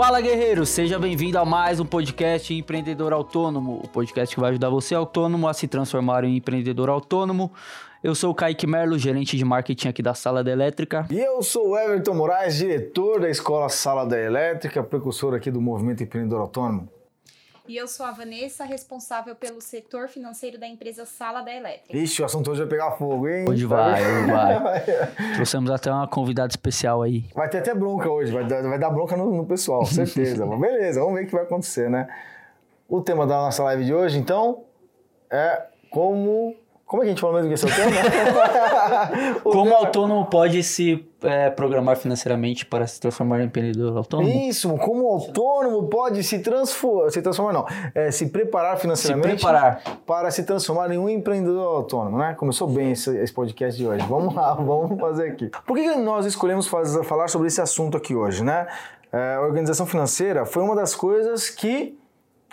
[0.00, 4.70] Fala guerreiro, seja bem-vindo a mais um podcast Empreendedor Autônomo, o podcast que vai ajudar
[4.70, 7.52] você autônomo a se transformar em empreendedor autônomo.
[8.02, 11.06] Eu sou o Kaique Merlo, gerente de marketing aqui da Sala da Elétrica.
[11.10, 15.60] E eu sou o Everton Moraes, diretor da Escola Sala da Elétrica, precursor aqui do
[15.60, 16.88] Movimento Empreendedor Autônomo.
[17.68, 21.96] E eu sou a Vanessa, responsável pelo setor financeiro da empresa Sala da Elétrica.
[21.96, 23.44] Ixi, o assunto hoje vai pegar fogo, hein?
[23.48, 24.84] Hoje vai, hoje vai.
[25.36, 27.26] Trouxemos até uma convidada especial aí.
[27.34, 30.44] Vai ter até bronca hoje, vai dar, vai dar bronca no, no pessoal, certeza.
[30.44, 32.08] Mas beleza, vamos ver o que vai acontecer, né?
[32.88, 34.64] O tema da nossa live de hoje, então,
[35.30, 36.56] é como
[36.90, 39.38] como é que a gente falou mesmo que esse é o tema?
[39.46, 39.76] o Como tema...
[39.76, 44.28] autônomo pode se é, programar financeiramente para se transformar em empreendedor autônomo?
[44.28, 47.64] Isso, como autônomo pode se transformar, se transformar não,
[47.94, 49.80] é, se preparar financeiramente se preparar.
[50.04, 52.34] para se transformar em um empreendedor autônomo, né?
[52.34, 54.04] Começou bem esse, esse podcast de hoje.
[54.08, 55.48] Vamos lá, vamos fazer aqui.
[55.64, 58.66] Por que nós escolhemos fazer, falar sobre esse assunto aqui hoje, né?
[59.12, 61.99] É, organização financeira foi uma das coisas que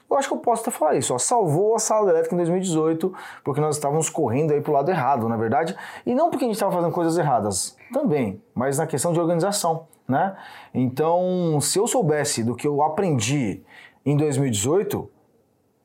[0.09, 3.13] eu acho que eu posso até falar isso, ó, salvou a sala elétrica em 2018,
[3.43, 6.55] porque nós estávamos correndo aí pro lado errado, na verdade, e não porque a gente
[6.55, 10.35] estava fazendo coisas erradas, também, mas na questão de organização, né?
[10.73, 13.61] Então, se eu soubesse do que eu aprendi
[14.05, 15.09] em 2018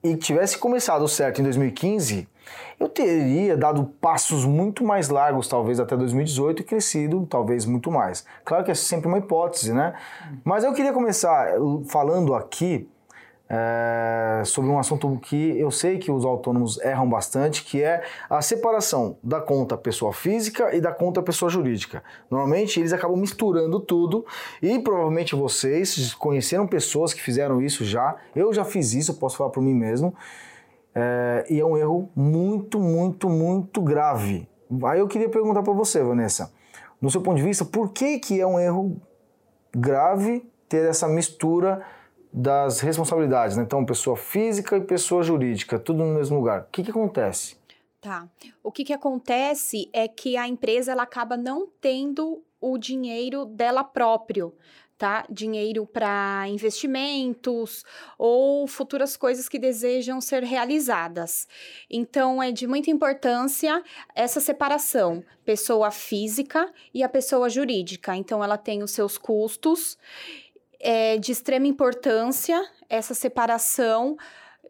[0.05, 2.29] e tivesse começado certo em 2015,
[2.79, 8.25] eu teria dado passos muito mais largos, talvez até 2018, e crescido talvez muito mais.
[8.45, 9.95] Claro que é sempre uma hipótese, né?
[10.45, 11.53] Mas eu queria começar
[11.87, 12.89] falando aqui
[13.55, 18.41] é, sobre um assunto que eu sei que os autônomos erram bastante, que é a
[18.41, 22.03] separação da conta pessoa física e da conta pessoa jurídica.
[22.31, 24.25] Normalmente eles acabam misturando tudo
[24.63, 28.17] e provavelmente vocês conheceram pessoas que fizeram isso já.
[28.35, 30.15] Eu já fiz isso, posso falar por mim mesmo.
[30.95, 34.49] É, e é um erro muito, muito, muito grave.
[34.85, 36.51] Aí eu queria perguntar para você, Vanessa,
[36.99, 38.97] no seu ponto de vista, por que, que é um erro
[39.75, 41.83] grave ter essa mistura
[42.33, 43.63] das responsabilidades, né?
[43.63, 46.63] Então, pessoa física e pessoa jurídica, tudo no mesmo lugar.
[46.63, 47.57] O que, que acontece?
[48.01, 48.27] Tá.
[48.65, 53.85] O que, que acontece é que a empresa ela acaba não tendo o dinheiro dela
[53.85, 54.55] próprio.
[54.97, 55.27] Tá?
[55.29, 57.85] Dinheiro para investimentos
[58.17, 61.49] ou futuras coisas que desejam ser realizadas.
[61.91, 63.83] Então, é de muita importância
[64.15, 68.15] essa separação, pessoa física e a pessoa jurídica.
[68.15, 69.99] Então, ela tem os seus custos
[70.83, 74.17] é de extrema importância essa separação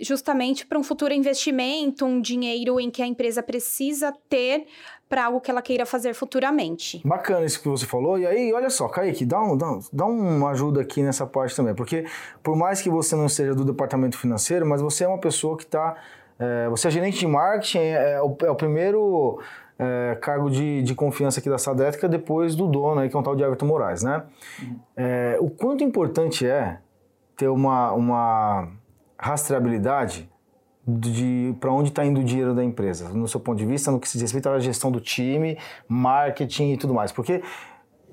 [0.01, 4.67] justamente para um futuro investimento, um dinheiro em que a empresa precisa ter
[5.09, 7.03] para algo que ela queira fazer futuramente.
[7.05, 8.19] Bacana isso que você falou.
[8.19, 11.75] E aí, olha só, Kaique, dá, um, dá, dá uma ajuda aqui nessa parte também.
[11.75, 12.07] Porque
[12.43, 15.65] por mais que você não seja do departamento financeiro, mas você é uma pessoa que
[15.65, 15.97] está...
[16.39, 19.39] É, você é gerente de marketing, é, é, o, é o primeiro
[19.79, 23.23] é, cargo de, de confiança aqui da Sadética depois do dono, aí, que é um
[23.23, 24.23] tal de Everton Moraes, né?
[24.97, 26.79] É, o quanto importante é
[27.37, 28.69] ter uma, uma
[29.19, 30.31] rastreabilidade
[30.87, 34.01] de para onde está indo o dinheiro da empresa, no seu ponto de vista, no
[34.01, 35.57] que se diz respeito à gestão do time,
[35.89, 37.13] marketing e tudo mais.
[37.13, 37.43] Porque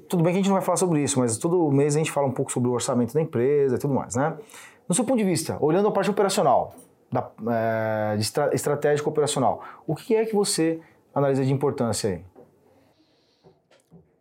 [0.08, 2.12] tudo bem que a gente não vai falar sobre isso, mas todo mês a gente
[2.12, 4.36] fala um pouco sobre o orçamento da empresa e tudo mais, né?
[4.88, 6.74] No seu ponto de vista, olhando a parte operacional,
[7.12, 10.80] da, é, estra, estratégico operacional, o que é que você
[11.20, 12.26] analisa de importância aí?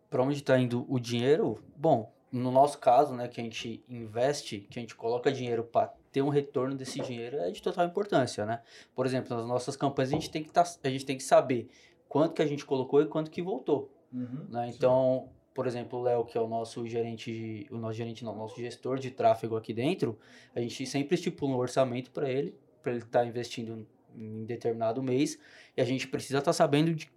[0.09, 1.59] Para onde está indo o dinheiro?
[1.75, 5.93] Bom, no nosso caso, né, que a gente investe, que a gente coloca dinheiro para
[6.11, 8.61] ter um retorno desse dinheiro é de total importância, né?
[8.95, 11.69] Por exemplo, nas nossas campanhas a gente tem que tá, a gente tem que saber
[12.07, 14.71] quanto que a gente colocou e quanto que voltou, uhum, né?
[14.75, 18.37] Então, por exemplo, o Léo, que é o nosso gerente, o nosso gerente não, o
[18.37, 20.17] nosso gestor de tráfego aqui dentro,
[20.55, 23.87] a gente sempre estipula um orçamento para ele, para ele estar tá investindo
[24.19, 25.39] em determinado mês
[25.75, 27.11] e a gente precisa estar tá sabendo de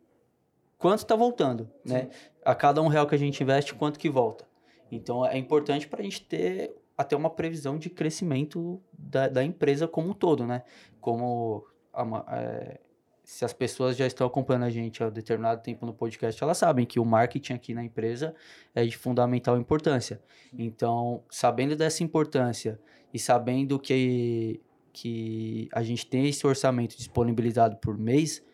[0.79, 2.01] quanto está voltando, né?
[2.01, 2.07] Sim.
[2.07, 2.11] né?
[2.45, 4.47] A cada um real que a gente investe, quanto que volta.
[4.91, 9.89] Então é importante para a gente ter até uma previsão de crescimento da, da empresa
[9.89, 10.63] como um todo, né?
[11.01, 12.81] Como a, é,
[13.25, 16.85] se as pessoas já estão acompanhando a gente há determinado tempo no podcast, elas sabem
[16.85, 18.35] que o marketing aqui na empresa
[18.75, 20.21] é de fundamental importância.
[20.53, 22.81] Então, sabendo dessa importância
[23.13, 24.61] e sabendo que
[24.93, 28.45] que a gente tem esse orçamento disponibilizado por mês,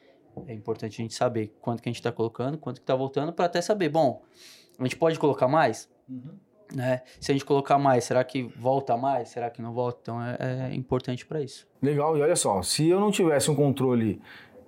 [0.47, 3.33] é importante a gente saber quanto que a gente está colocando, quanto que está voltando,
[3.33, 4.23] para até saber, bom,
[4.79, 5.91] a gente pode colocar mais?
[6.09, 6.39] Uhum.
[6.75, 7.03] Né?
[7.19, 9.31] Se a gente colocar mais, será que volta mais?
[9.31, 9.99] Será que não volta?
[10.03, 11.67] Então é, é importante para isso.
[11.83, 14.21] Legal, e olha só, se eu não tivesse um controle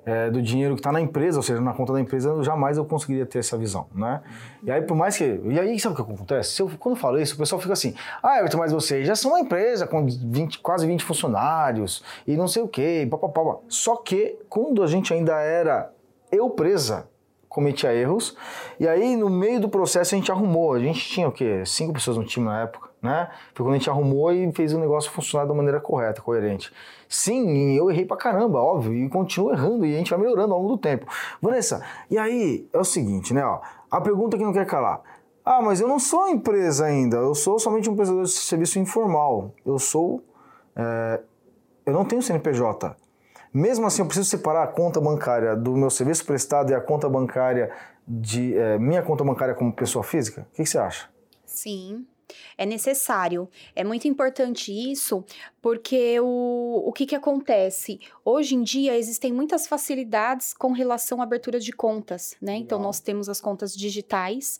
[0.04, 2.84] é, do dinheiro que está na empresa, ou seja, na conta da empresa, jamais eu
[2.84, 4.20] conseguiria ter essa visão, né?
[4.62, 5.40] E aí, por mais que...
[5.44, 6.60] E aí, sabe o que acontece?
[6.60, 9.32] Eu, quando eu falo isso, o pessoal fica assim, ah, Everton, mas vocês já são
[9.32, 13.58] uma empresa com 20, quase 20 funcionários e não sei o quê, papapá.
[13.68, 15.92] Só que, quando a gente ainda era
[16.32, 17.08] eu presa,
[17.48, 18.36] cometia erros.
[18.78, 20.74] E aí, no meio do processo, a gente arrumou.
[20.74, 21.62] A gente tinha o quê?
[21.66, 23.28] Cinco pessoas no time na época, né?
[23.54, 26.72] Foi quando a gente arrumou e fez o negócio funcionar da maneira correta, coerente.
[27.08, 30.60] Sim, eu errei pra caramba, óbvio, e continuo errando, e a gente vai melhorando ao
[30.60, 31.06] longo do tempo.
[31.40, 33.44] Vanessa, e aí é o seguinte, né?
[33.44, 33.60] Ó,
[33.90, 35.00] a pergunta que não quer calar.
[35.44, 39.52] Ah, mas eu não sou empresa ainda, eu sou somente um prestador de serviço informal.
[39.64, 40.22] Eu sou.
[40.76, 41.20] É,
[41.86, 42.94] eu não tenho CNPJ.
[43.52, 47.08] Mesmo assim, eu preciso separar a conta bancária do meu serviço prestado e a conta
[47.08, 47.72] bancária
[48.06, 50.42] de é, minha conta bancária como pessoa física?
[50.52, 51.08] O que, que você acha?
[51.44, 52.06] Sim,
[52.56, 53.48] é necessário.
[53.74, 55.24] É muito importante isso,
[55.60, 58.00] porque o, o que, que acontece?
[58.24, 62.56] Hoje em dia existem muitas facilidades com relação à abertura de contas, né?
[62.56, 64.58] Então, nós temos as contas digitais,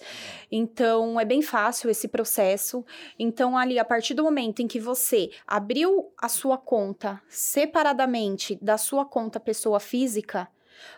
[0.50, 2.84] então é bem fácil esse processo.
[3.18, 8.76] Então, ali, a partir do momento em que você abriu a sua conta separadamente da
[8.76, 10.48] sua conta pessoa física,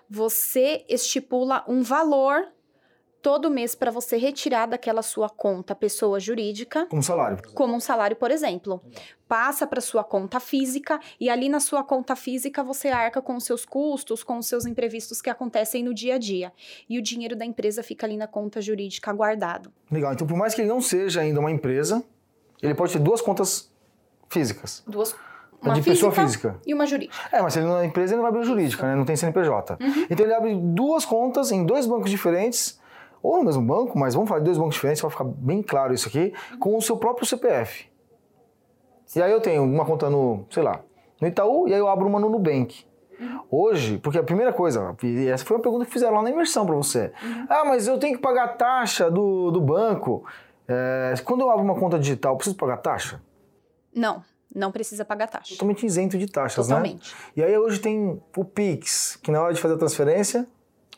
[0.08, 2.52] você estipula um valor
[3.22, 6.86] todo mês para você retirar daquela sua conta pessoa jurídica.
[6.86, 7.38] Como salário.
[7.54, 8.82] Como um salário, por exemplo.
[9.28, 13.44] Passa para sua conta física e ali na sua conta física você arca com os
[13.44, 16.52] seus custos, com os seus imprevistos que acontecem no dia a dia.
[16.90, 19.72] E o dinheiro da empresa fica ali na conta jurídica guardado.
[19.90, 20.12] Legal.
[20.12, 22.04] Então, por mais que ele não seja ainda uma empresa,
[22.60, 23.72] ele pode ter duas contas
[24.28, 24.82] físicas.
[24.86, 25.14] Duas
[25.62, 26.60] uma de pessoa física.
[26.66, 27.16] E uma jurídica.
[27.30, 28.96] É, mas se ele não é empresa, ele não vai abrir jurídica, né?
[28.96, 29.78] Não tem CNPJ.
[29.80, 30.06] Uhum.
[30.10, 32.81] Então ele abre duas contas em dois bancos diferentes
[33.22, 35.94] ou no mesmo banco, mas vamos falar de dois bancos diferentes para ficar bem claro
[35.94, 37.86] isso aqui, com o seu próprio CPF.
[39.14, 40.80] E aí eu tenho uma conta no, sei lá,
[41.20, 42.84] no Itaú e aí eu abro uma no Nubank.
[43.50, 46.66] Hoje, porque a primeira coisa, e essa foi uma pergunta que fizeram lá na imersão
[46.66, 47.12] para você.
[47.22, 47.46] Uhum.
[47.48, 50.24] Ah, mas eu tenho que pagar a taxa do, do banco.
[50.66, 53.22] É, quando eu abro uma conta digital, preciso pagar taxa?
[53.94, 54.24] Não,
[54.54, 55.54] não precisa pagar taxa.
[55.54, 57.14] Totalmente isento de taxas, Totalmente.
[57.14, 57.20] né?
[57.36, 60.48] E aí hoje tem o Pix, que na hora de fazer a transferência,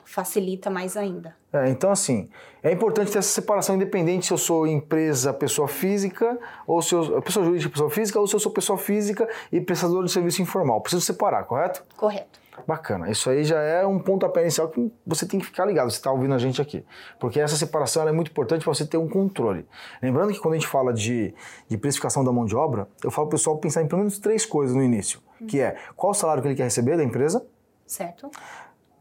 [0.05, 1.37] facilita mais ainda.
[1.53, 2.29] É, então, assim,
[2.63, 7.23] é importante ter essa separação independente se eu sou empresa, pessoa física, ou se eu
[7.23, 10.81] pessoa jurídica, pessoa física, ou se eu sou pessoa física e prestador de serviço informal.
[10.81, 11.85] Preciso separar, correto?
[11.97, 12.45] Correto.
[12.67, 13.11] Bacana.
[13.11, 16.11] Isso aí já é um pontapé inicial que você tem que ficar ligado, você está
[16.11, 16.85] ouvindo a gente aqui.
[17.19, 19.67] Porque essa separação é muito importante para você ter um controle.
[20.01, 21.35] Lembrando que quando a gente fala de,
[21.69, 24.19] de precificação da mão de obra, eu falo para o pessoal pensar em pelo menos
[24.19, 25.21] três coisas no início.
[25.49, 27.45] Que é, qual o salário que ele quer receber da empresa?
[27.87, 28.31] Certo.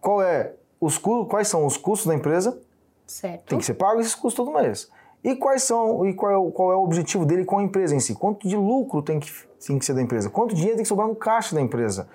[0.01, 0.53] Qual é
[0.83, 2.59] os quais são os custos da empresa.
[3.05, 3.49] Certo.
[3.49, 4.89] Tem que ser pago esses custos todo mês.
[5.23, 7.95] E quais são e qual é, o, qual é o objetivo dele com a empresa
[7.95, 8.13] em si?
[8.13, 9.31] Quanto de lucro tem que,
[9.65, 10.29] tem que ser da empresa?
[10.29, 12.09] Quanto dinheiro tem que sobrar no caixa da empresa?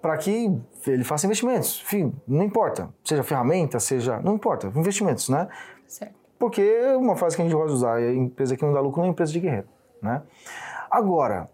[0.00, 1.82] Para que ele faça investimentos.
[1.84, 2.88] Enfim, não importa.
[3.04, 4.18] Seja ferramenta, seja.
[4.20, 4.72] Não importa.
[4.74, 5.48] Investimentos, né?
[5.86, 6.14] Certo.
[6.38, 8.80] Porque uma frase que a gente gosta de usar é a empresa que não dá
[8.80, 9.68] lucro não é empresa de guerreiro.
[10.02, 10.22] Né?
[10.90, 11.48] Agora,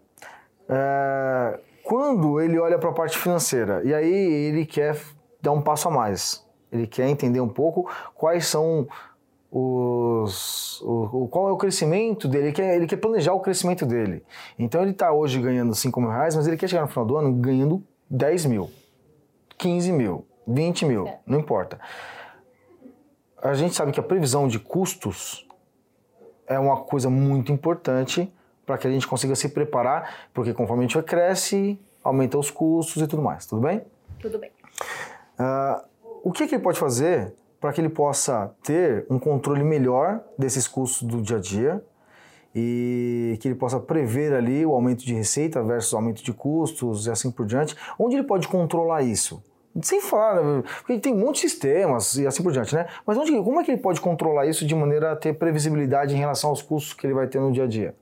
[0.67, 4.97] é, quando ele olha para a parte financeira e aí ele quer
[5.41, 6.45] dar um passo a mais.
[6.71, 8.87] Ele quer entender um pouco quais são
[9.51, 14.23] os, o, qual é o crescimento dele, ele quer, ele quer planejar o crescimento dele.
[14.57, 17.17] Então ele está hoje ganhando 5 mil reais, mas ele quer chegar no final do
[17.17, 18.71] ano ganhando 10 mil,
[19.57, 21.19] 15 mil, 20 mil, é.
[21.25, 21.79] não importa.
[23.41, 25.45] A gente sabe que a previsão de custos
[26.47, 28.31] é uma coisa muito importante
[28.65, 33.01] para que a gente consiga se preparar, porque conforme a gente cresce, aumenta os custos
[33.01, 33.81] e tudo mais, tudo bem?
[34.19, 34.51] Tudo bem.
[35.39, 35.81] Uh,
[36.23, 40.67] o que, que ele pode fazer para que ele possa ter um controle melhor desses
[40.67, 41.83] custos do dia a dia
[42.53, 47.05] e que ele possa prever ali o aumento de receita versus o aumento de custos
[47.05, 47.75] e assim por diante?
[47.97, 49.43] Onde ele pode controlar isso?
[49.81, 52.87] Sem falar, né, porque tem muitos sistemas e assim por diante, né?
[53.05, 56.17] Mas onde, como é que ele pode controlar isso de maneira a ter previsibilidade em
[56.17, 57.95] relação aos custos que ele vai ter no dia a dia?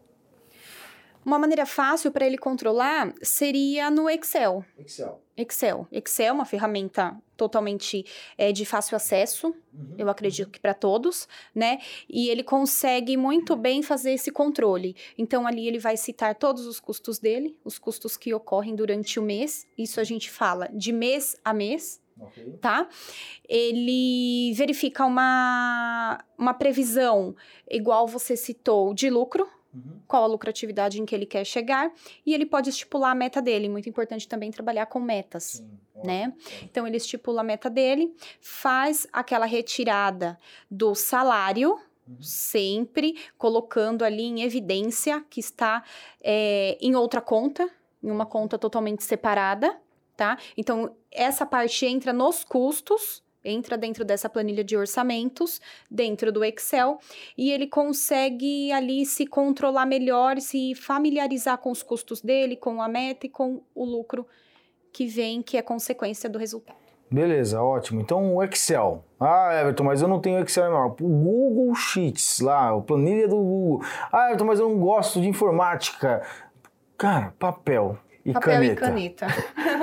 [1.30, 4.66] Uma maneira fácil para ele controlar seria no Excel.
[4.80, 5.22] Excel.
[5.38, 5.88] Excel.
[5.92, 8.04] Excel é uma ferramenta totalmente
[8.36, 9.94] é, de fácil acesso, uhum.
[9.96, 11.78] eu acredito que para todos, né?
[12.10, 14.96] E ele consegue muito bem fazer esse controle.
[15.20, 19.22] Então, ali ele vai citar todos os custos dele, os custos que ocorrem durante o
[19.22, 19.68] mês.
[19.78, 22.02] Isso a gente fala de mês a mês.
[22.20, 22.54] Okay.
[22.60, 22.90] Tá?
[23.48, 27.36] Ele verifica uma, uma previsão,
[27.70, 30.00] igual você citou, de lucro, Uhum.
[30.08, 31.92] Qual a lucratividade em que ele quer chegar
[32.26, 33.70] e ele pode estipular a meta dele.
[33.70, 35.70] Muito importante também trabalhar com metas, Sim,
[36.04, 36.34] né?
[36.64, 40.38] Então ele estipula a meta dele, faz aquela retirada
[40.72, 42.18] do salário, uhum.
[42.22, 45.84] sempre colocando ali em evidência que está
[46.22, 47.70] é, em outra conta,
[48.02, 49.80] em uma conta totalmente separada,
[50.18, 50.38] tá?
[50.58, 57.00] Então essa parte entra nos custos entra dentro dessa planilha de orçamentos, dentro do Excel,
[57.38, 62.88] e ele consegue ali se controlar melhor, se familiarizar com os custos dele, com a
[62.88, 64.26] meta e com o lucro
[64.92, 66.78] que vem, que é consequência do resultado.
[67.12, 68.02] Beleza, ótimo.
[68.02, 69.04] Então o Excel.
[69.20, 70.88] Ah, Everton, mas eu não tenho Excel não.
[70.88, 73.82] O Google Sheets lá, a planilha do Google.
[74.12, 76.22] Ah, Everton, mas eu não gosto de informática.
[76.96, 78.74] Cara, papel e Papel caneta.
[78.74, 79.28] e caneta.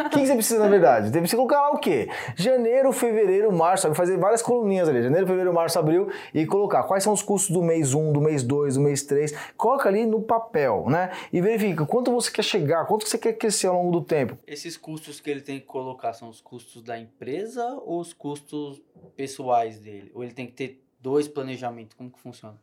[0.06, 1.08] O que, que você precisa, na verdade?
[1.08, 2.08] Você precisa colocar lá o quê?
[2.36, 3.96] Janeiro, fevereiro, março, sabe?
[3.96, 5.02] Fazer várias coluninhas ali.
[5.02, 6.10] Janeiro, fevereiro, março, abril.
[6.34, 9.34] E colocar quais são os custos do mês 1, do mês 2, do mês 3.
[9.56, 11.10] Coloca ali no papel, né?
[11.32, 14.38] E verifica quanto você quer chegar, quanto você quer crescer ao longo do tempo.
[14.46, 18.80] Esses custos que ele tem que colocar são os custos da empresa ou os custos
[19.16, 20.10] pessoais dele?
[20.14, 21.94] Ou ele tem que ter dois planejamentos?
[21.96, 22.56] Como que funciona?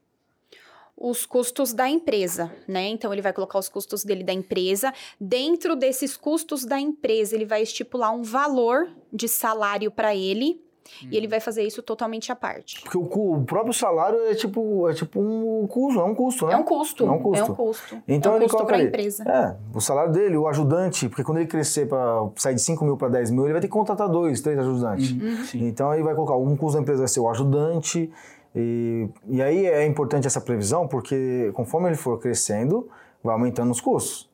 [0.97, 2.87] Os custos da empresa, né?
[2.87, 4.93] Então ele vai colocar os custos dele da empresa.
[5.19, 10.61] Dentro desses custos da empresa, ele vai estipular um valor de salário para ele.
[11.09, 12.81] E ele vai fazer isso totalmente à parte.
[12.81, 16.53] Porque o, o próprio salário é tipo, é tipo um custo, é um custo, né?
[16.53, 17.05] É um custo.
[17.05, 17.39] É um custo.
[17.39, 18.03] É um custo.
[18.07, 18.89] Então é um ele custo coloca para a ali.
[18.89, 19.23] empresa.
[19.23, 22.97] É, o salário dele, o ajudante, porque quando ele crescer para sair de 5 mil
[22.97, 25.11] para 10 mil, ele vai ter que contratar dois, três ajudantes.
[25.11, 25.67] Uhum.
[25.67, 28.11] Então aí vai colocar, um custo da empresa vai ser o ajudante,
[28.55, 32.89] e, e aí é importante essa previsão, porque conforme ele for crescendo,
[33.23, 34.31] vai aumentando os custos.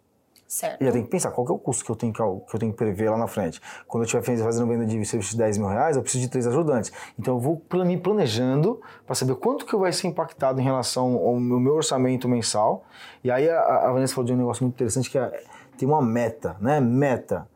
[0.50, 0.82] Certo.
[0.82, 2.56] E já tem que pensar qual que é o custo que eu tenho que, que
[2.56, 3.62] eu tenho que prever lá na frente.
[3.88, 6.30] Quando eu estiver faz- fazendo venda de serviço de 10 mil reais, eu preciso de
[6.30, 6.92] três ajudantes.
[7.20, 11.40] Então eu vou me planejando para saber quanto que vai ser impactado em relação ao
[11.40, 12.84] meu, meu orçamento mensal.
[13.24, 15.44] E aí a, a Vanessa falou de um negócio muito interessante que é,
[15.78, 16.80] tem uma meta, né?
[16.80, 17.48] Meta.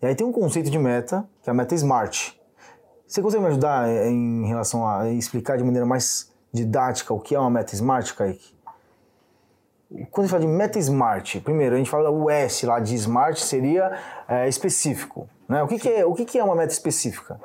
[0.00, 2.37] E aí tem um conceito de meta, que é a meta SMART.
[3.08, 7.40] Você consegue me ajudar em relação a explicar de maneira mais didática o que é
[7.40, 8.54] uma meta SMART, Kaique?
[10.10, 12.94] Quando a gente fala de meta smart, primeiro a gente fala o S lá de
[12.94, 13.98] smart seria
[14.28, 15.26] é, específico.
[15.48, 15.62] Né?
[15.62, 17.40] O, que, que, é, o que, que é uma meta específica?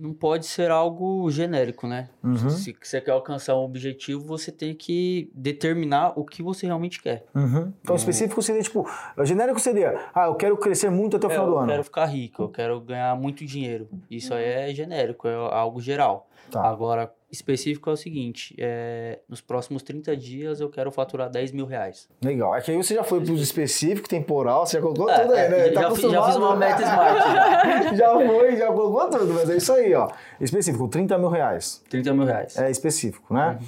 [0.00, 2.08] Não pode ser algo genérico, né?
[2.24, 2.48] Uhum.
[2.48, 7.26] Se você quer alcançar um objetivo, você tem que determinar o que você realmente quer.
[7.34, 7.70] Uhum.
[7.82, 8.88] Então, específico seria tipo,
[9.24, 11.68] genérico seria, ah, eu quero crescer muito até o É, final do eu ano.
[11.68, 13.88] quero ficar rico, eu quero ganhar muito dinheiro.
[14.10, 16.28] Isso aí é genérico, é algo geral.
[16.50, 16.62] Tá.
[16.66, 21.66] Agora, específico é o seguinte: é, nos próximos 30 dias eu quero faturar 10 mil
[21.66, 22.08] reais.
[22.22, 22.54] Legal.
[22.54, 25.48] É que aí você já foi pro específico, temporal, você já colocou É, tudo aí,
[25.48, 25.68] né?
[25.68, 26.84] é, já, fiz- já fiz uma meta né?
[26.84, 27.18] smart.
[27.18, 27.94] Já.
[27.94, 30.08] já foi, já colocou tudo, mas é isso aí, ó.
[30.40, 31.82] Específico, 30 mil reais.
[31.88, 32.56] 30 mil reais.
[32.58, 33.58] É específico, né?
[33.60, 33.66] Uhum.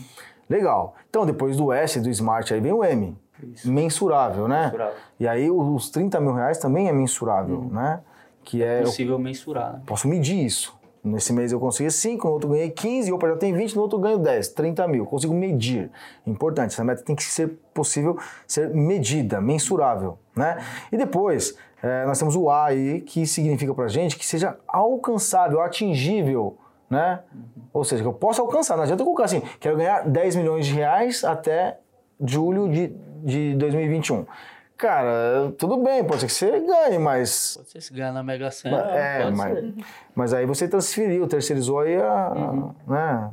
[0.50, 0.94] Legal.
[1.08, 3.16] Então, depois do S, do Smart, aí vem o M.
[3.42, 3.70] Isso.
[3.70, 4.64] Mensurável, né?
[4.66, 4.94] Mensurável.
[5.18, 7.70] E aí os 30 mil reais também é mensurável, Uhum.
[7.70, 8.00] né?
[8.44, 9.82] Que é, eu Possível mensurar, né?
[9.86, 10.76] posso medir isso.
[11.04, 13.98] Nesse mês eu consegui 5, no outro ganhei 15, opa, já tem 20, no outro
[13.98, 15.04] ganho 10, 30 mil.
[15.04, 15.90] Consigo medir.
[16.24, 18.16] Importante, essa meta tem que ser possível
[18.46, 20.58] ser medida, mensurável, né?
[20.92, 25.60] E depois, eh, nós temos o A aí, que significa pra gente que seja alcançável,
[25.60, 26.56] atingível,
[26.88, 27.20] né?
[27.72, 28.76] Ou seja, que eu possa alcançar.
[28.76, 31.78] Não adianta eu colocar assim, quero ganhar 10 milhões de reais até
[32.24, 32.94] julho de,
[33.24, 34.24] de 2021.
[34.82, 38.50] Cara, tudo bem, pode ser que você ganhe, mas Pode ser se ganhar na Mega
[38.50, 38.78] Sena.
[38.90, 39.74] é, pode mas, ser.
[40.12, 42.32] mas aí você transferiu, terceirizou aí a.
[42.34, 42.74] Uhum.
[42.88, 43.30] Né?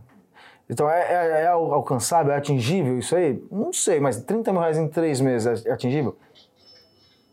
[0.69, 3.43] Então é, é, é al- alcançável, é atingível isso aí?
[3.51, 6.15] Não sei, mas 30 mil reais em três meses é atingível?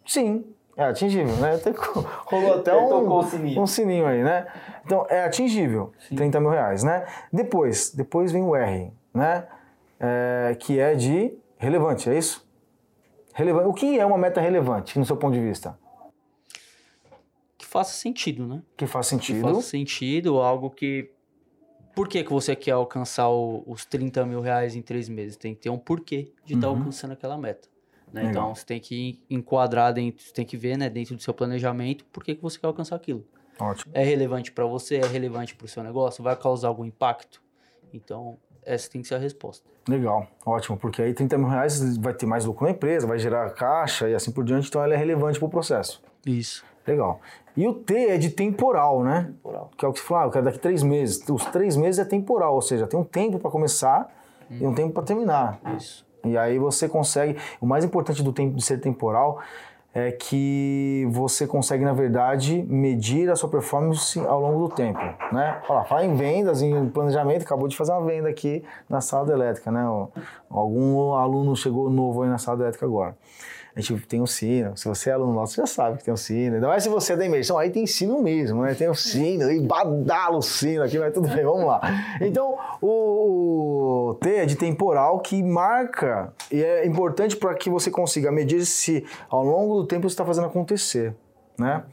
[0.06, 0.46] Sim,
[0.78, 1.56] é atingível, né?
[1.56, 1.73] Até
[2.25, 3.61] rolou até um, sininho.
[3.61, 4.46] um sininho aí, né?
[4.87, 7.04] Então é atingível, 30 mil reais, né?
[7.30, 9.44] Depois, depois vem o R, né?
[10.00, 12.46] É, que é de relevante, é isso?
[13.37, 13.69] Relevante.
[13.69, 15.78] O que é uma meta relevante, no seu ponto de vista?
[17.59, 18.62] Que faça sentido, né?
[18.76, 19.40] Que Que sentido.
[19.43, 21.11] faça sentido, algo que.
[21.95, 25.37] Por que, que você quer alcançar o- os 30 mil reais em três meses?
[25.37, 26.78] Tem que ter um porquê de estar Uhum.
[26.78, 27.69] alcançando aquela meta.
[28.12, 28.31] né?
[28.31, 32.05] Então você tem que enquadrar dentro, você tem que ver né, dentro do seu planejamento
[32.07, 33.26] por que, que você quer alcançar aquilo.
[33.59, 33.90] Ótimo.
[33.95, 34.97] É relevante para você?
[34.97, 36.23] É relevante para o seu negócio?
[36.25, 37.43] Vai causar algum impacto?
[37.93, 39.64] Então, essa tem que ser a resposta.
[39.88, 43.49] Legal, ótimo, porque aí 30 mil reais vai ter mais lucro na empresa, vai gerar
[43.50, 46.02] caixa e assim por diante, então ela é relevante para o processo.
[46.26, 46.64] Isso.
[46.87, 47.20] Legal.
[47.56, 49.25] E o T é de temporal, né?
[49.26, 49.70] Temporal.
[49.76, 51.26] Que é o que você falou, ah, eu quero daqui três meses.
[51.28, 54.12] Os três meses é temporal, ou seja, tem um tempo para começar
[54.50, 55.58] e um tempo para terminar.
[55.76, 56.06] Isso.
[56.25, 57.38] E aí você consegue.
[57.61, 59.40] O mais importante do tempo de ser temporal
[59.99, 65.00] é que você consegue, na verdade, medir a sua performance ao longo do tempo,
[65.33, 65.62] né?
[65.67, 69.33] Olha lá, fala em vendas, em planejamento, acabou de fazer uma venda aqui na sala
[69.33, 69.87] elétrica, né?
[70.50, 73.17] Algum aluno chegou novo aí na sala elétrica agora.
[73.76, 76.14] A gente tem um sino, se você é aluno nosso, você já sabe que tem
[76.14, 76.54] um sino.
[76.54, 78.75] Ainda mais se você é da imersão, aí tem sino mesmo, né?
[78.75, 81.83] Tem o sino, e badala o sino aqui, mas tudo bem, vamos lá.
[82.23, 88.33] Então, o, T é de temporal que marca e é importante para que você consiga
[88.33, 91.14] medir se ao longo do tempo você está fazendo acontecer,
[91.59, 91.85] né?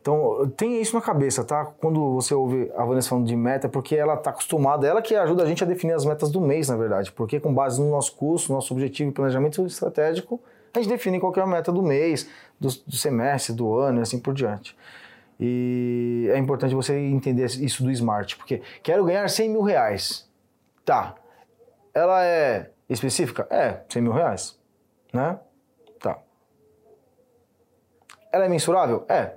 [0.00, 1.66] Então, tenha isso na cabeça, tá?
[1.78, 5.14] Quando você ouve a Vanessa falando de meta, é porque ela está acostumada, ela que
[5.14, 7.12] ajuda a gente a definir as metas do mês, na verdade.
[7.12, 10.40] Porque com base no nosso curso, no nosso objetivo e planejamento estratégico,
[10.74, 13.98] a gente define qual que é a meta do mês, do, do semestre, do ano
[13.98, 14.76] e assim por diante.
[15.38, 20.30] E é importante você entender isso do smart, porque quero ganhar 100 mil reais.
[20.84, 21.14] Tá.
[21.92, 23.46] Ela é específica?
[23.50, 24.58] É, 100 mil reais.
[25.12, 25.38] Né?
[25.98, 26.18] Tá.
[28.32, 29.04] Ela é mensurável?
[29.08, 29.36] É.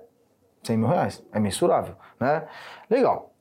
[0.63, 1.23] 100 mil reais.
[1.33, 2.47] É mensurável, né?
[2.89, 3.33] Legal.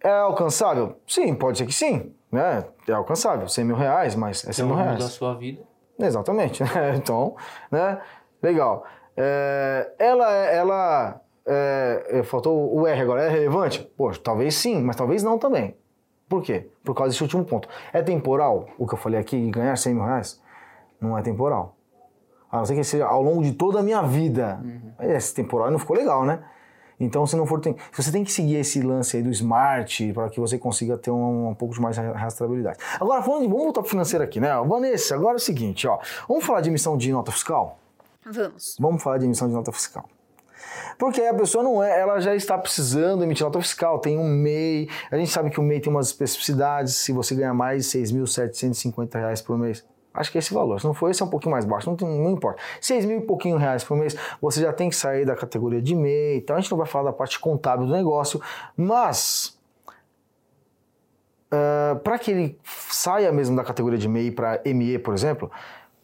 [0.00, 1.00] É alcançável?
[1.06, 2.14] Sim, pode ser que sim.
[2.30, 2.64] Né?
[2.86, 3.48] É alcançável.
[3.48, 4.98] 100 mil reais, mas é 100 mil reais.
[4.98, 5.62] da sua vida.
[5.98, 6.62] Exatamente.
[6.96, 7.36] então,
[7.70, 8.00] né?
[8.42, 8.84] Legal.
[9.16, 13.82] É, ela, ela é, faltou o R agora, é relevante?
[13.96, 15.76] Poxa, talvez sim, mas talvez não também.
[16.28, 16.68] Por quê?
[16.84, 17.68] Por causa desse último ponto.
[17.92, 20.42] É temporal o que eu falei aqui, ganhar 100 mil reais?
[21.00, 21.76] Não é temporal.
[22.50, 24.60] A não ser que seja ao longo de toda a minha vida.
[24.62, 24.92] Uhum.
[25.10, 26.42] Esse temporal não ficou legal, né?
[26.98, 27.60] Então, se não for.
[27.60, 31.10] Tem, você tem que seguir esse lance aí do smart para que você consiga ter
[31.10, 32.78] um, um pouco de mais rastreabilidade.
[32.98, 33.48] Agora, falando de.
[33.48, 34.48] Vamos voltar para financeiro aqui, né?
[34.66, 35.98] Vanessa, agora é o seguinte, ó.
[36.28, 37.78] Vamos falar de emissão de nota fiscal?
[38.24, 38.76] Vamos.
[38.80, 40.08] Vamos falar de emissão de nota fiscal.
[40.98, 44.88] Porque a pessoa não é, ela já está precisando emitir nota fiscal, tem um MEI,
[45.10, 48.04] a gente sabe que o MEI tem umas especificidades, se você ganhar mais de R$
[48.04, 49.84] 6.750 por mês,
[50.16, 51.96] acho que é esse valor, se não for esse é um pouquinho mais baixo, não,
[51.96, 52.60] tem, não importa.
[52.80, 55.94] 6 mil e pouquinho reais por mês, você já tem que sair da categoria de
[55.94, 58.40] MEI, então a gente não vai falar da parte contábil do negócio,
[58.76, 59.54] mas...
[61.46, 65.50] Uh, para que ele saia mesmo da categoria de MEI para ME, por exemplo,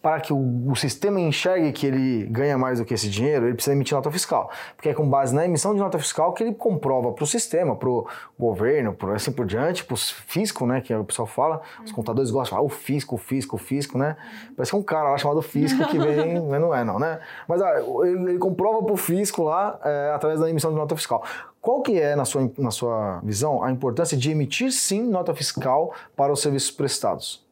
[0.03, 3.55] para que o, o, sistema enxergue que ele ganha mais do que esse dinheiro, ele
[3.55, 4.51] precisa emitir nota fiscal.
[4.75, 7.77] Porque é com base na emissão de nota fiscal que ele comprova para o sistema,
[7.77, 8.07] para o
[8.37, 11.91] governo, por assim por diante, para o fisco, né, que é o pessoal fala, os
[11.91, 11.97] uhum.
[11.97, 14.17] contadores gostam de falar, ah, o fisco, o fisco, o fisco, né?
[14.57, 17.21] Parece que é um cara lá chamado fisco que vem, mas não é não, né?
[17.47, 20.97] Mas ah, ele, ele, comprova para o fisco lá é, através da emissão de nota
[20.97, 21.23] fiscal.
[21.61, 25.95] Qual que é, na sua, na sua visão, a importância de emitir sim nota fiscal
[26.17, 27.52] para os serviços prestados?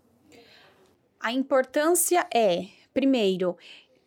[1.21, 3.57] A importância é, primeiro,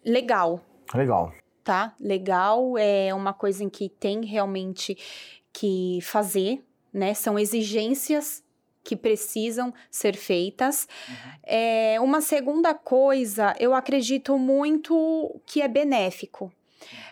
[0.03, 0.59] legal.
[0.93, 1.31] Legal.
[1.63, 1.95] Tá?
[1.99, 4.97] Legal é uma coisa em que tem realmente
[5.53, 7.13] que fazer, né?
[7.13, 8.43] São exigências
[8.83, 10.87] que precisam ser feitas.
[11.07, 11.31] Uhum.
[11.43, 16.51] É, uma segunda coisa, eu acredito muito que é benéfico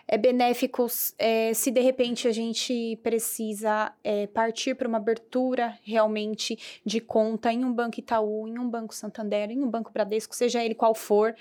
[0.06, 0.86] é benéfico
[1.18, 7.52] é, se de repente a gente precisa é, partir para uma abertura realmente de conta
[7.52, 10.94] em um banco Itaú, em um banco Santander, em um banco Bradesco, seja ele qual
[10.94, 11.34] for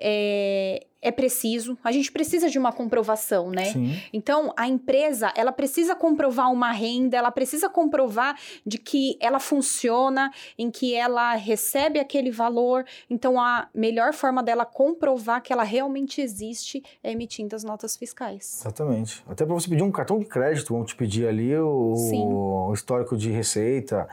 [0.00, 1.78] é, é preciso.
[1.82, 3.66] A gente precisa de uma comprovação, né?
[3.66, 4.00] Sim.
[4.12, 10.30] Então, a empresa, ela precisa comprovar uma renda, ela precisa comprovar de que ela funciona,
[10.58, 12.84] em que ela recebe aquele valor.
[13.08, 18.60] Então, a melhor forma dela comprovar que ela realmente existe é emitindo as notas fiscais.
[18.60, 19.22] Exatamente.
[19.28, 23.16] Até para você pedir um cartão de crédito, vão te pedir ali o, o histórico
[23.16, 24.08] de receita,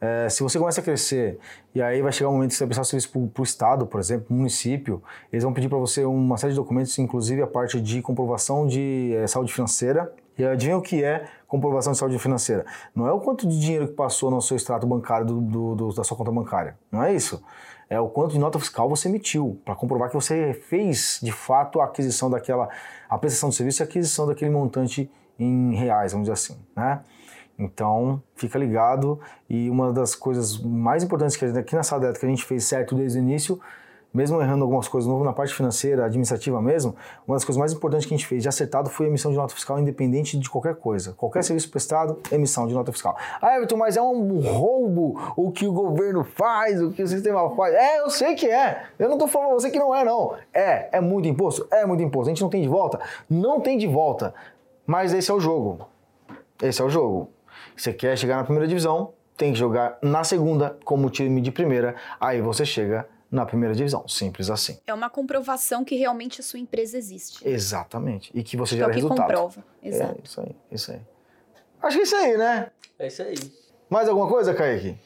[0.00, 1.38] é, se você começa a crescer
[1.74, 3.98] e aí vai chegar um momento que você vai prestar serviço para o Estado, por
[3.98, 8.00] exemplo, município, eles vão pedir para você uma série de documentos, inclusive a parte de
[8.00, 10.12] comprovação de é, saúde financeira.
[10.38, 12.64] E adivinha o que é comprovação de saúde financeira?
[12.94, 15.92] Não é o quanto de dinheiro que passou no seu extrato bancário do, do, do,
[15.92, 16.78] da sua conta bancária.
[16.92, 17.42] Não é isso.
[17.90, 21.80] É o quanto de nota fiscal você emitiu, para comprovar que você fez de fato
[21.80, 22.68] a aquisição daquela,
[23.10, 26.56] a prestação de serviço e a aquisição daquele montante em reais, vamos dizer assim.
[26.76, 27.00] Né?
[27.58, 29.18] Então, fica ligado.
[29.48, 32.64] E uma das coisas mais importantes que gente, aqui na Sadeta, que a gente fez
[32.64, 33.60] certo desde o início,
[34.12, 38.06] mesmo errando algumas coisas novo na parte financeira, administrativa mesmo, uma das coisas mais importantes
[38.06, 40.76] que a gente fez de acertado foi a emissão de nota fiscal independente de qualquer
[40.76, 41.12] coisa.
[41.12, 43.16] Qualquer serviço prestado, emissão de nota fiscal.
[43.40, 47.50] Ah, Everton, mas é um roubo o que o governo faz, o que o sistema
[47.54, 47.74] faz.
[47.74, 48.84] É, eu sei que é.
[48.98, 50.34] Eu não estou falando você que não é, não.
[50.54, 51.66] É, é muito imposto?
[51.70, 52.28] É muito imposto.
[52.28, 53.00] A gente não tem de volta?
[53.28, 54.32] Não tem de volta.
[54.86, 55.86] Mas esse é o jogo.
[56.62, 57.28] Esse é o jogo.
[57.76, 61.94] Você quer chegar na primeira divisão, tem que jogar na segunda como time de primeira,
[62.20, 64.06] aí você chega na primeira divisão.
[64.08, 64.78] Simples assim.
[64.86, 67.46] É uma comprovação que realmente a sua empresa existe.
[67.46, 68.30] Exatamente.
[68.34, 69.26] E que você gera é o que resultado.
[69.26, 69.64] comprova.
[69.82, 70.18] Exato.
[70.18, 71.00] É isso aí, isso aí.
[71.82, 72.70] Acho que é isso aí, né?
[72.98, 73.34] É isso aí.
[73.88, 74.96] Mais alguma coisa, Kaique?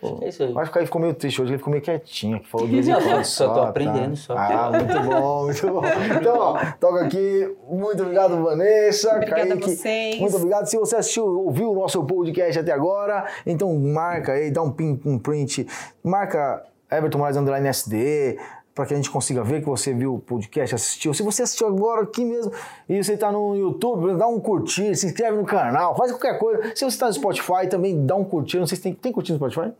[0.00, 0.52] Pô, é isso aí.
[0.52, 3.48] Mas o Kaique ficou meio triste hoje, ele ficou meio quietinho, que falou vezes só.
[3.48, 3.68] tô tá?
[3.68, 4.16] aprendendo tá.
[4.16, 4.34] só.
[4.36, 5.82] Ah, muito bom, muito bom.
[6.20, 7.56] Então, ó, toca aqui.
[7.68, 9.16] Muito obrigado, Vanessa.
[9.16, 9.64] Obrigada Kaique.
[9.64, 10.20] a vocês.
[10.20, 10.66] Muito obrigado.
[10.66, 15.00] Se você assistiu, ouviu o nosso podcast até agora, então marca aí, dá um, pin,
[15.04, 15.66] um print,
[16.02, 18.38] marca Everton Moraes Underline SD,
[18.74, 21.14] para que a gente consiga ver que você viu o podcast, assistiu.
[21.14, 22.52] Se você assistiu agora aqui mesmo
[22.86, 26.62] e você está no YouTube, dá um curtir, se inscreve no canal, faz qualquer coisa.
[26.74, 28.58] Se você está no Spotify, também dá um curtir.
[28.58, 29.72] Não sei se tem, tem curtir no Spotify?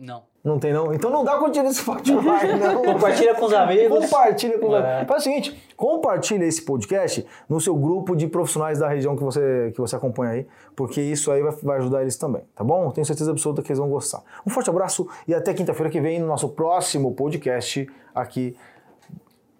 [0.00, 0.22] Não.
[0.42, 0.94] Não tem não?
[0.94, 2.14] Então não dá curtida no Spotify,
[2.58, 2.94] não.
[2.94, 4.00] compartilha com os amigos.
[4.00, 4.78] Compartilha com os é.
[4.78, 5.08] amigos.
[5.08, 9.70] Faz o seguinte, compartilha esse podcast no seu grupo de profissionais da região que você,
[9.74, 12.90] que você acompanha aí, porque isso aí vai, vai ajudar eles também, tá bom?
[12.92, 14.22] Tenho certeza absoluta que eles vão gostar.
[14.46, 18.56] Um forte abraço e até quinta-feira que vem no nosso próximo podcast aqui,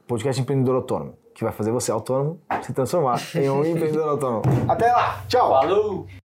[0.09, 1.12] Podcast Empreendedor Autônomo.
[1.35, 4.42] que vai fazer você autônomo se transformar em um empreendedor autônomo.
[4.66, 5.50] Até lá, tchau!
[5.50, 6.20] Falou!